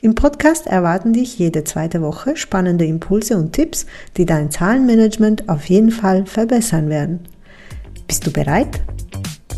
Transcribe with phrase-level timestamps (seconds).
[0.00, 3.84] Im Podcast erwarten dich jede zweite Woche spannende Impulse und Tipps,
[4.16, 7.26] die dein Zahlenmanagement auf jeden Fall verbessern werden.
[8.06, 8.80] Bist du bereit?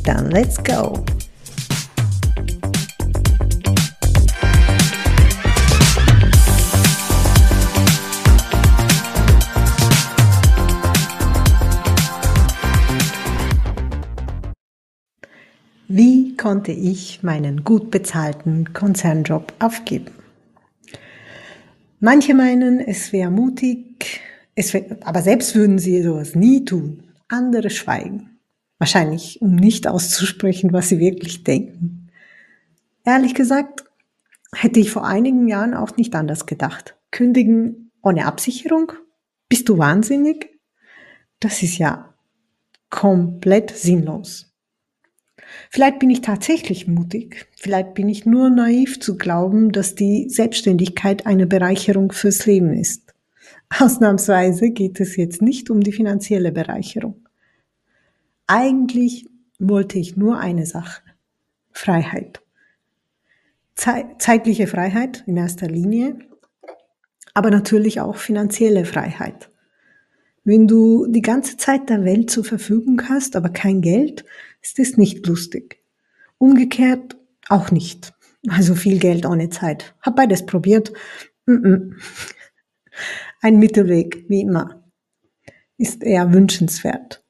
[0.07, 1.05] Dann let's go!
[15.87, 20.20] Wie konnte ich meinen gut bezahlten Konzernjob aufgeben?
[22.03, 24.21] Manche meinen, es wäre mutig,
[24.55, 27.13] es wär, aber selbst würden sie sowas nie tun.
[27.29, 28.39] Andere schweigen.
[28.79, 32.11] Wahrscheinlich, um nicht auszusprechen, was sie wirklich denken.
[33.05, 33.85] Ehrlich gesagt,
[34.55, 36.97] hätte ich vor einigen Jahren auch nicht anders gedacht.
[37.11, 38.93] Kündigen ohne Absicherung?
[39.51, 40.59] Bist du wahnsinnig?
[41.39, 42.15] Das ist ja
[42.89, 44.50] komplett sinnlos.
[45.69, 47.47] Vielleicht bin ich tatsächlich mutig.
[47.57, 53.15] Vielleicht bin ich nur naiv zu glauben, dass die Selbstständigkeit eine Bereicherung fürs Leben ist.
[53.79, 57.27] Ausnahmsweise geht es jetzt nicht um die finanzielle Bereicherung.
[58.47, 61.03] Eigentlich wollte ich nur eine Sache.
[61.71, 62.41] Freiheit.
[63.75, 66.19] zeitliche Freiheit in erster Linie,
[67.33, 69.51] aber natürlich auch finanzielle Freiheit.
[70.45, 74.25] Wenn du die ganze Zeit der Welt zur Verfügung hast, aber kein Geld,
[74.63, 75.83] ist es nicht lustig.
[76.39, 77.17] Umgekehrt
[77.49, 78.13] auch nicht.
[78.49, 79.95] Also viel Geld ohne Zeit.
[80.01, 80.93] Hab beides probiert.
[81.47, 81.99] Ein
[83.43, 84.83] Mittelweg, wie immer,
[85.77, 87.25] ist eher wünschenswert.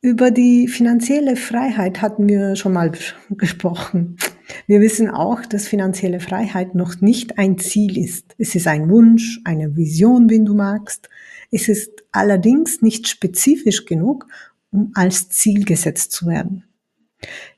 [0.00, 2.92] Über die finanzielle Freiheit hatten wir schon mal
[3.30, 4.18] gesprochen.
[4.66, 8.34] Wir wissen auch, dass finanzielle Freiheit noch nicht ein Ziel ist.
[8.36, 11.08] Es ist ein Wunsch, eine Vision, wenn du magst.
[11.50, 14.26] Es ist allerdings nicht spezifisch genug,
[14.74, 16.64] um als Ziel gesetzt zu werden.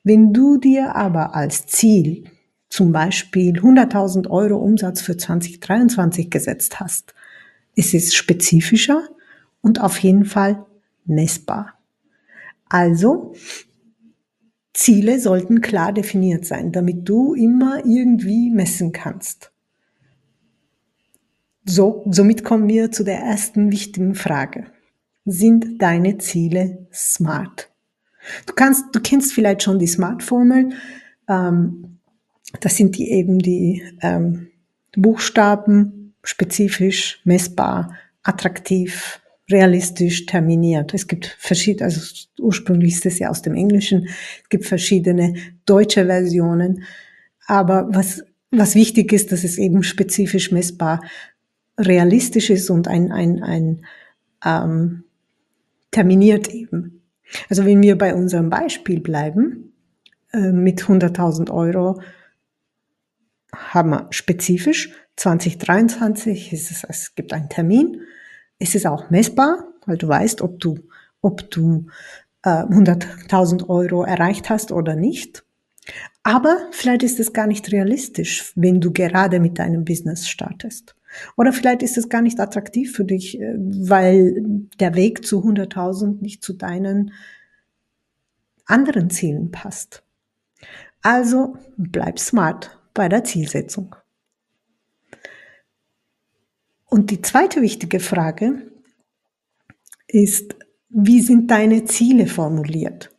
[0.04, 2.24] Wenn du dir aber als Ziel
[2.68, 7.14] zum Beispiel 100.000 Euro Umsatz für 2023 gesetzt hast,
[7.74, 9.02] ist es spezifischer
[9.62, 10.66] und auf jeden Fall
[11.06, 11.74] messbar.
[12.68, 13.34] Also,
[14.74, 19.52] Ziele sollten klar definiert sein, damit du immer irgendwie messen kannst.
[21.64, 24.66] So, somit kommen wir zu der ersten wichtigen Frage
[25.26, 27.70] sind deine Ziele smart?
[28.46, 30.70] Du kannst, du kennst vielleicht schon die Smart-Formel.
[31.28, 31.98] Ähm,
[32.60, 34.48] das sind die eben die ähm,
[34.96, 39.20] Buchstaben, spezifisch, messbar, attraktiv,
[39.50, 40.94] realistisch, terminiert.
[40.94, 42.00] Es gibt verschiedene, also
[42.40, 44.08] ursprünglich ist es ja aus dem Englischen,
[44.42, 45.34] es gibt verschiedene
[45.66, 46.82] deutsche Versionen.
[47.46, 51.02] Aber was, was wichtig ist, dass es eben spezifisch, messbar,
[51.78, 53.86] realistisch ist und ein, ein, ein
[54.44, 55.04] ähm,
[55.90, 57.02] terminiert eben.
[57.48, 59.72] Also wenn wir bei unserem Beispiel bleiben,
[60.32, 62.00] äh, mit 100.000 Euro
[63.52, 68.02] haben wir spezifisch 2023 ist es, es gibt einen Termin.
[68.58, 70.78] Es ist auch messbar, weil du weißt, ob du,
[71.20, 71.86] ob du
[72.42, 75.44] äh, 100.000 Euro erreicht hast oder nicht.
[76.22, 80.95] Aber vielleicht ist es gar nicht realistisch, wenn du gerade mit deinem Business startest.
[81.36, 84.42] Oder vielleicht ist es gar nicht attraktiv für dich, äh, weil
[84.80, 87.12] der Weg zu 100.000 nicht zu deinen
[88.66, 90.02] anderen Zielen passt.
[91.02, 93.94] Also bleib smart bei der Zielsetzung.
[96.86, 98.70] Und die zweite wichtige Frage
[100.08, 100.56] ist,
[100.88, 103.14] wie sind deine Ziele formuliert?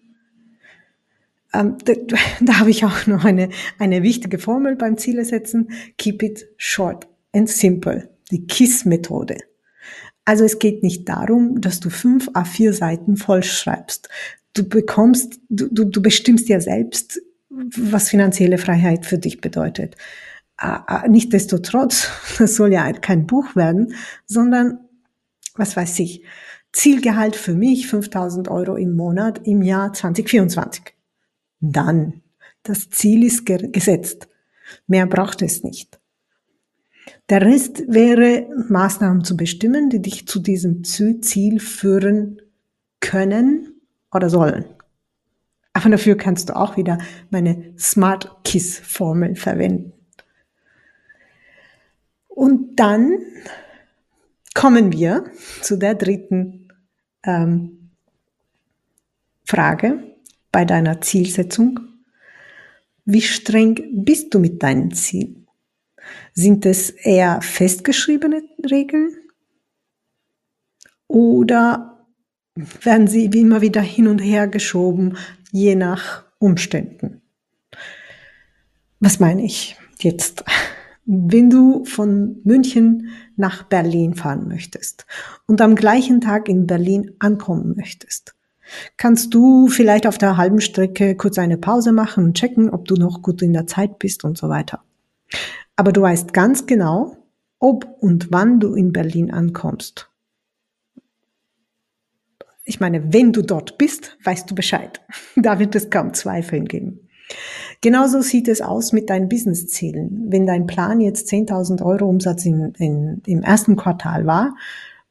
[1.53, 1.93] Ähm, da,
[2.41, 5.71] da habe ich auch noch eine, eine wichtige Formel beim Ziele setzen.
[5.97, 7.07] Keep it short
[7.37, 9.37] and simple, die KISS-Methode.
[10.25, 14.09] Also es geht nicht darum, dass du fünf A4 Seiten voll schreibst.
[14.53, 19.95] Du bekommst, du, du, du bestimmst ja selbst, was finanzielle Freiheit für dich bedeutet.
[20.59, 23.93] Äh, Nichtsdestotrotz, das soll ja kein Buch werden,
[24.25, 24.79] sondern,
[25.55, 26.23] was weiß ich,
[26.73, 30.93] Zielgehalt für mich 5000 Euro im Monat im Jahr 2024.
[31.59, 32.21] Dann,
[32.63, 34.27] das Ziel ist gesetzt.
[34.85, 35.99] Mehr braucht es nicht.
[37.29, 42.41] Der Rest wäre, Maßnahmen zu bestimmen, die dich zu diesem Ziel führen
[42.99, 43.81] können
[44.11, 44.65] oder sollen.
[45.73, 46.97] Aber dafür kannst du auch wieder
[47.29, 49.93] meine Smart Kiss Formel verwenden.
[52.27, 53.19] Und dann
[54.53, 55.25] kommen wir
[55.61, 56.67] zu der dritten
[57.23, 57.91] ähm,
[59.43, 60.03] Frage
[60.51, 61.79] bei deiner Zielsetzung.
[63.05, 65.46] Wie streng bist du mit deinen Zielen?
[66.33, 69.15] Sind es eher festgeschriebene Regeln
[71.07, 72.05] oder
[72.81, 75.17] werden sie wie immer wieder hin und her geschoben,
[75.51, 77.21] je nach Umständen?
[78.99, 80.43] Was meine ich jetzt?
[81.05, 85.05] Wenn du von München nach Berlin fahren möchtest
[85.45, 88.35] und am gleichen Tag in Berlin ankommen möchtest,
[88.97, 92.95] kannst du vielleicht auf der halben Strecke kurz eine Pause machen und checken, ob du
[92.95, 94.83] noch gut in der Zeit bist und so weiter.
[95.77, 97.15] Aber du weißt ganz genau,
[97.59, 100.09] ob und wann du in Berlin ankommst.
[102.65, 105.01] Ich meine, wenn du dort bist, weißt du Bescheid.
[105.37, 107.07] Da wird es kaum Zweifeln geben.
[107.81, 110.25] Genauso sieht es aus mit deinen Businesszielen.
[110.29, 114.55] Wenn dein Plan jetzt 10.000 Euro Umsatz in, in, im ersten Quartal war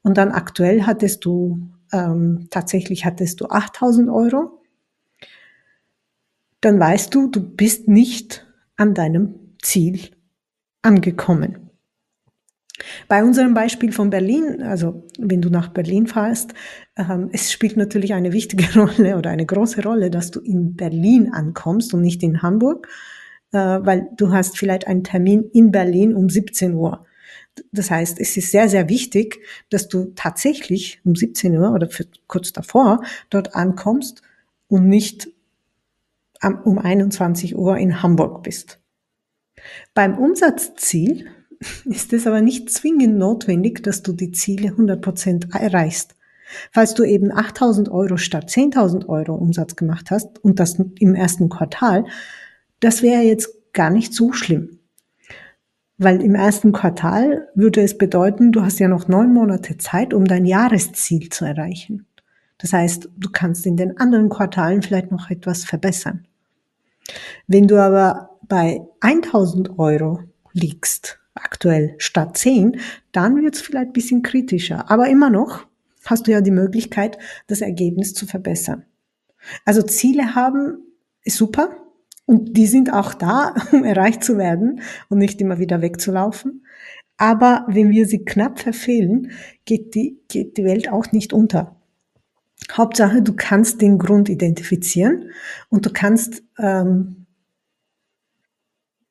[0.03, 1.61] und dann aktuell hattest du,
[1.93, 4.61] ähm, tatsächlich hattest du 8.000 Euro,
[6.61, 8.47] dann weißt du, du bist nicht
[8.77, 10.16] an deinem Ziel
[10.87, 11.67] angekommen.
[13.09, 16.55] Bei unserem Beispiel von Berlin, also wenn du nach Berlin fahrst,
[16.97, 21.33] ähm, es spielt natürlich eine wichtige Rolle oder eine große Rolle, dass du in Berlin
[21.33, 22.89] ankommst und nicht in Hamburg,
[23.53, 27.07] äh, weil du hast vielleicht einen Termin in Berlin um 17 Uhr.
[27.73, 29.41] Das heißt, es ist sehr, sehr wichtig,
[29.71, 31.89] dass du tatsächlich um 17 Uhr oder
[32.27, 34.23] kurz davor dort ankommst
[34.69, 35.29] und nicht
[36.65, 38.79] um 21 Uhr in Hamburg bist.
[39.95, 41.27] Beim Umsatzziel
[41.85, 46.15] ist es aber nicht zwingend notwendig, dass du die Ziele 100% erreichst.
[46.71, 51.49] Falls du eben 8000 Euro statt 10.000 Euro Umsatz gemacht hast und das im ersten
[51.49, 52.05] Quartal,
[52.81, 54.79] das wäre jetzt gar nicht so schlimm.
[55.99, 60.27] Weil im ersten Quartal würde es bedeuten, du hast ja noch neun Monate Zeit, um
[60.27, 62.07] dein Jahresziel zu erreichen.
[62.59, 66.27] Das heißt, du kannst in den anderen Quartalen vielleicht noch etwas verbessern.
[67.47, 70.21] Wenn du aber bei 1000 Euro
[70.53, 72.81] liegst, aktuell statt 10,
[73.13, 74.91] dann wird es vielleicht ein bisschen kritischer.
[74.91, 75.67] Aber immer noch
[76.05, 78.85] hast du ja die Möglichkeit, das Ergebnis zu verbessern.
[79.65, 80.79] Also Ziele haben
[81.23, 81.71] ist super
[82.25, 86.65] und die sind auch da, um erreicht zu werden und nicht immer wieder wegzulaufen.
[87.19, 89.31] Aber wenn wir sie knapp verfehlen,
[89.65, 91.77] geht die, geht die Welt auch nicht unter.
[92.73, 95.31] Hauptsache, du kannst den Grund identifizieren
[95.69, 97.26] und du kannst ähm,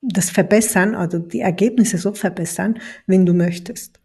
[0.08, 4.00] das verbessern, also die Ergebnisse so verbessern, wenn du möchtest.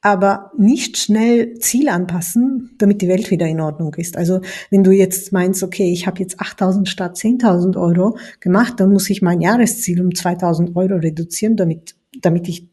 [0.00, 4.16] Aber nicht schnell Ziel anpassen, damit die Welt wieder in Ordnung ist.
[4.16, 4.40] Also
[4.70, 9.10] wenn du jetzt meinst, okay, ich habe jetzt 8.000 statt 10.000 Euro gemacht, dann muss
[9.10, 12.68] ich mein Jahresziel um 2.000 Euro reduzieren, damit, damit ich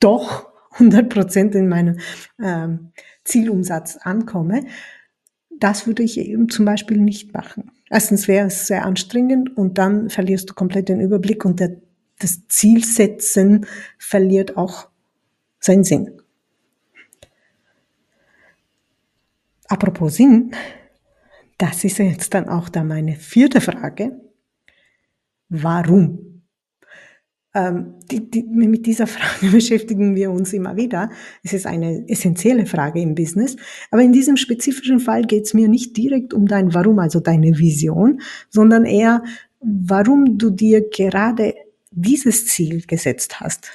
[0.00, 1.98] doch 100 Prozent in meinem
[2.42, 2.90] ähm,
[3.24, 4.64] Zielumsatz ankomme.
[5.58, 7.70] Das würde ich eben zum Beispiel nicht machen.
[7.92, 11.76] Erstens wäre es sehr anstrengend und dann verlierst du komplett den Überblick und der,
[12.18, 13.66] das Zielsetzen
[13.98, 14.88] verliert auch
[15.60, 16.10] seinen Sinn.
[19.68, 20.52] Apropos Sinn,
[21.58, 24.18] das ist jetzt dann auch da meine vierte Frage.
[25.50, 26.31] Warum?
[27.54, 31.10] Ähm, die, die, mit dieser Frage beschäftigen wir uns immer wieder.
[31.42, 33.56] Es ist eine essentielle Frage im Business.
[33.90, 37.58] Aber in diesem spezifischen Fall geht es mir nicht direkt um dein Warum, also deine
[37.58, 39.22] Vision, sondern eher,
[39.60, 41.54] warum du dir gerade
[41.90, 43.70] dieses Ziel gesetzt hast.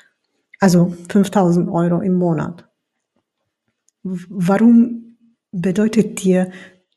[0.60, 2.68] Also 5000 Euro im Monat.
[4.04, 5.18] Warum
[5.52, 6.52] bedeutet dir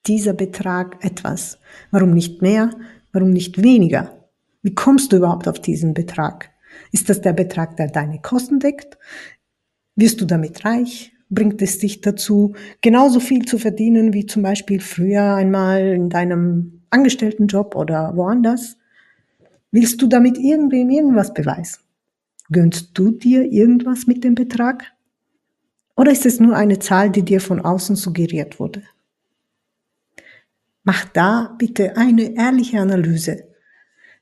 [0.06, 1.58] dieser Betrag etwas?
[1.90, 2.70] Warum nicht mehr?
[3.12, 4.28] Warum nicht weniger?
[4.62, 6.50] Wie kommst du überhaupt auf diesen Betrag?
[6.92, 8.98] Ist das der Betrag, der deine Kosten deckt?
[9.96, 11.12] Wirst du damit reich?
[11.28, 16.82] Bringt es dich dazu, genauso viel zu verdienen wie zum Beispiel früher einmal in deinem
[16.90, 18.76] Angestelltenjob oder woanders?
[19.70, 21.80] Willst du damit irgendwem irgendwas beweisen?
[22.50, 24.84] Gönnst du dir irgendwas mit dem Betrag?
[25.96, 28.82] Oder ist es nur eine Zahl, die dir von außen suggeriert wurde?
[30.82, 33.49] Mach da bitte eine ehrliche Analyse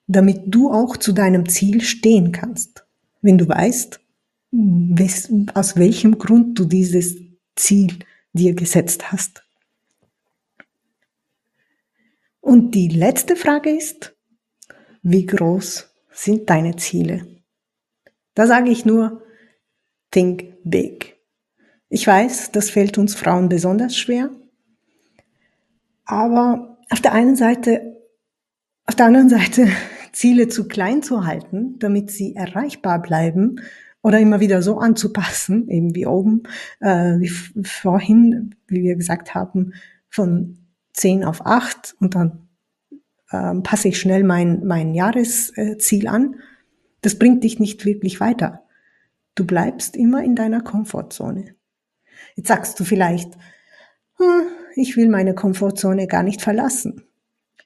[0.09, 2.85] damit du auch zu deinem Ziel stehen kannst.
[3.21, 4.01] Wenn du weißt,
[5.55, 7.17] aus welchem Grund du dieses
[7.55, 7.99] Ziel
[8.33, 9.45] dir gesetzt hast.
[12.41, 14.17] Und die letzte Frage ist,
[15.03, 17.27] wie groß sind deine Ziele?
[18.35, 19.23] Da sage ich nur,
[20.11, 21.17] think big.
[21.91, 24.31] Ich weiß, das fällt uns Frauen besonders schwer,
[26.05, 27.97] aber auf der einen Seite,
[28.87, 29.69] auf der anderen Seite
[30.19, 33.61] Ziele zu klein zu halten, damit sie erreichbar bleiben
[34.03, 36.43] oder immer wieder so anzupassen, eben wie oben,
[36.81, 37.29] äh, wie
[37.63, 39.75] vorhin, wie wir gesagt haben,
[40.11, 40.59] von
[40.95, 42.49] 10 auf 8 und dann
[43.31, 46.35] äh, passe ich schnell mein, mein Jahresziel an.
[47.01, 48.65] Das bringt dich nicht wirklich weiter.
[49.37, 51.55] Du bleibst immer in deiner Komfortzone.
[52.35, 53.35] Jetzt sagst du vielleicht,
[54.17, 57.05] hm, ich will meine Komfortzone gar nicht verlassen.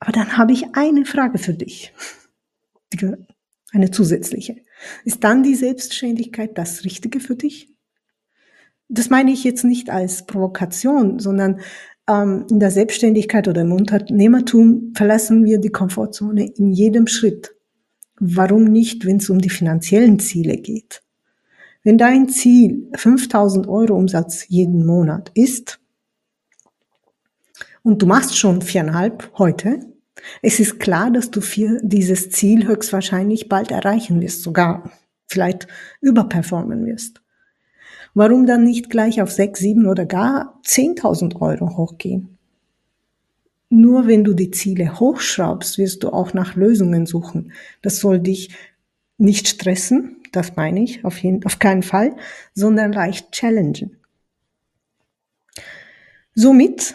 [0.00, 1.94] Aber dann habe ich eine Frage für dich.
[3.72, 4.56] Eine zusätzliche.
[5.04, 7.70] Ist dann die Selbstständigkeit das Richtige für dich?
[8.88, 11.60] Das meine ich jetzt nicht als Provokation, sondern
[12.08, 17.54] ähm, in der Selbstständigkeit oder im Unternehmertum verlassen wir die Komfortzone in jedem Schritt.
[18.18, 21.02] Warum nicht, wenn es um die finanziellen Ziele geht?
[21.82, 25.80] Wenn dein Ziel 5000 Euro Umsatz jeden Monat ist
[27.82, 29.91] und du machst schon viereinhalb heute,
[30.42, 34.90] es ist klar, dass du für dieses Ziel höchstwahrscheinlich bald erreichen wirst, sogar
[35.26, 35.66] vielleicht
[36.00, 37.22] überperformen wirst.
[38.14, 42.38] Warum dann nicht gleich auf sechs, sieben oder gar 10.000 Euro hochgehen?
[43.70, 47.52] Nur wenn du die Ziele hochschraubst, wirst du auch nach Lösungen suchen.
[47.80, 48.50] Das soll dich
[49.16, 52.14] nicht stressen, das meine ich auf, jeden, auf keinen Fall,
[52.52, 53.96] sondern leicht challengen.
[56.34, 56.94] Somit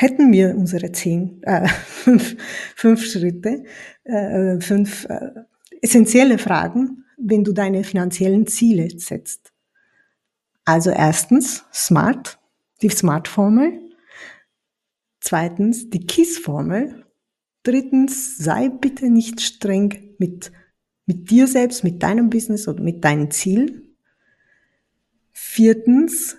[0.00, 2.36] hätten wir unsere zehn, äh, fünf,
[2.76, 3.64] fünf Schritte,
[4.04, 5.30] äh, fünf äh,
[5.82, 9.52] essentielle Fragen, wenn du deine finanziellen Ziele setzt.
[10.64, 12.38] Also erstens Smart,
[12.80, 13.80] die Smart-Formel.
[15.18, 17.04] Zweitens die KISS-Formel.
[17.64, 20.52] Drittens, sei bitte nicht streng mit,
[21.06, 23.96] mit dir selbst, mit deinem Business oder mit deinen Zielen.
[25.32, 26.36] Viertens,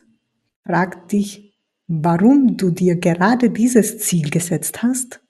[0.63, 1.49] frag dich,
[1.89, 5.22] warum du dir gerade dieses Ziel gesetzt hast.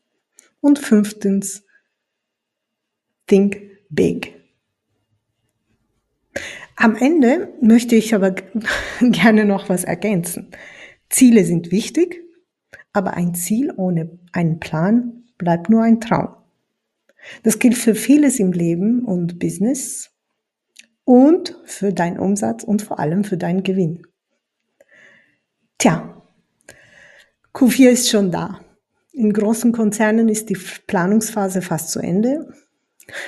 [0.62, 1.64] Und fünftens,
[3.28, 4.36] think big.
[6.76, 8.36] Am Ende möchte ich aber
[9.02, 10.52] gerne noch was ergänzen.
[11.10, 12.22] Ziele sind wichtig,
[12.92, 16.36] aber ein Ziel ohne einen Plan bleibt nur ein Traum.
[17.44, 20.12] Das gilt für vieles im Leben und Business
[21.06, 24.06] und für deinen Umsatz und vor allem für deinen Gewinn.
[25.78, 26.19] Tja,
[27.54, 28.60] Q4 ist schon da.
[29.12, 32.48] In großen Konzernen ist die Planungsphase fast zu Ende.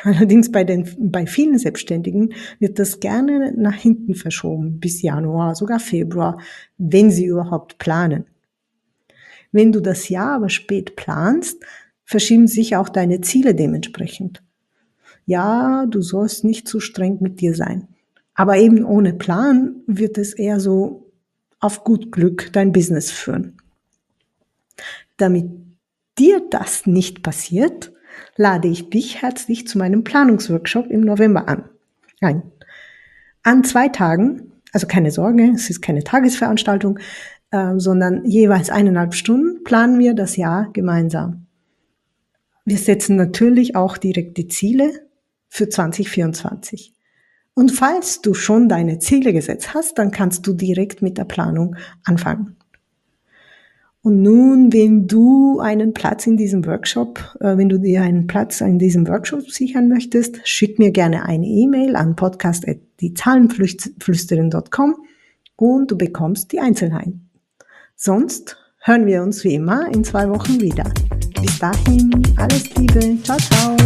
[0.03, 5.79] Allerdings bei, den, bei vielen Selbstständigen wird das gerne nach hinten verschoben, bis Januar, sogar
[5.79, 6.39] Februar,
[6.77, 8.25] wenn sie überhaupt planen.
[9.51, 11.63] Wenn du das Jahr aber spät planst,
[12.05, 14.43] verschieben sich auch deine Ziele dementsprechend.
[15.25, 17.87] Ja, du sollst nicht zu streng mit dir sein.
[18.33, 21.11] Aber eben ohne Plan wird es eher so
[21.59, 23.60] auf gut Glück dein Business führen.
[25.21, 25.51] Damit
[26.17, 27.93] dir das nicht passiert,
[28.37, 31.69] lade ich dich herzlich zu meinem Planungsworkshop im November an.
[32.21, 32.41] Nein.
[33.43, 36.97] An zwei Tagen, also keine Sorge, es ist keine Tagesveranstaltung,
[37.51, 41.45] äh, sondern jeweils eineinhalb Stunden planen wir das Jahr gemeinsam.
[42.65, 44.91] Wir setzen natürlich auch direkt die Ziele
[45.49, 46.95] für 2024.
[47.53, 51.75] Und falls du schon deine Ziele gesetzt hast, dann kannst du direkt mit der Planung
[52.05, 52.55] anfangen.
[54.03, 58.59] Und nun, wenn du einen Platz in diesem Workshop, äh, wenn du dir einen Platz
[58.61, 64.95] in diesem Workshop sichern möchtest, schick mir gerne eine E-Mail an podcast.diezahlenflüsterin.com
[65.55, 67.29] und du bekommst die Einzelheiten.
[67.95, 70.91] Sonst hören wir uns wie immer in zwei Wochen wieder.
[71.39, 73.77] Bis dahin, alles Liebe, ciao, ciao.